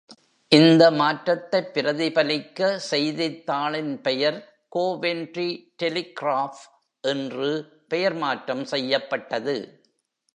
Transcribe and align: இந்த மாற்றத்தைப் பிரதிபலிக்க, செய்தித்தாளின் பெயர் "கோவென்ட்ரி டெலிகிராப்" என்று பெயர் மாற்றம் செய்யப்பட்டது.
இந்த 0.51 0.91
மாற்றத்தைப் 0.91 1.73
பிரதிபலிக்க, 1.73 2.79
செய்தித்தாளின் 2.91 4.01
பெயர் 4.01 4.39
"கோவென்ட்ரி 4.75 5.47
டெலிகிராப்" 5.83 6.61
என்று 7.03 7.51
பெயர் 7.87 8.13
மாற்றம் 8.13 8.65
செய்யப்பட்டது. 8.65 9.55